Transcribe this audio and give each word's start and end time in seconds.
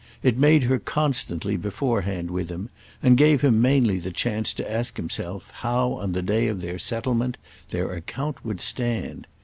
It 0.23 0.35
made 0.35 0.63
her 0.63 0.79
constantly 0.79 1.57
beforehand 1.57 2.31
with 2.31 2.49
him 2.49 2.71
and 3.03 3.15
gave 3.15 3.41
him 3.41 3.61
mainly 3.61 3.99
the 3.99 4.09
chance 4.09 4.51
to 4.53 4.67
ask 4.67 4.97
himself 4.97 5.51
how 5.61 5.91
on 5.93 6.13
the 6.13 6.23
day 6.23 6.47
of 6.47 6.59
their 6.59 6.79
settlement 6.79 7.37
their 7.69 7.93
account 7.93 8.43
would 8.43 8.61
stand. 8.61 9.27